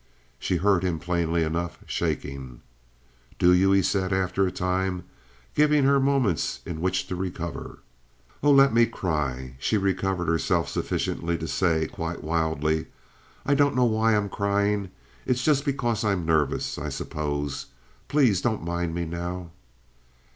She 0.39 0.55
heard 0.55 0.81
him 0.83 0.97
plainly 0.97 1.43
enough, 1.43 1.77
shaking. 1.85 2.61
"Do 3.37 3.53
you?" 3.53 3.71
he 3.71 3.83
said, 3.83 4.11
after 4.11 4.47
a 4.47 4.51
time, 4.51 5.03
giving 5.53 5.83
her 5.83 5.99
moments 5.99 6.61
in 6.65 6.81
which 6.81 7.05
to 7.05 7.15
recover. 7.15 7.81
"Oh, 8.41 8.49
let 8.49 8.73
me 8.73 8.87
cry!" 8.87 9.57
she 9.59 9.77
recovered 9.77 10.27
herself 10.27 10.69
sufficiently 10.69 11.37
to 11.37 11.47
say, 11.47 11.85
quite 11.85 12.23
wildly. 12.23 12.87
"I 13.45 13.53
don't 13.53 13.75
know 13.75 13.85
why 13.85 14.15
I'm 14.17 14.27
crying. 14.27 14.89
It's 15.27 15.43
just 15.43 15.65
because 15.65 16.03
I'm 16.03 16.25
nervous, 16.25 16.79
I 16.79 16.89
suppose. 16.89 17.67
Please 18.07 18.41
don't 18.41 18.65
mind 18.65 18.95
me 18.95 19.05
now." 19.05 19.51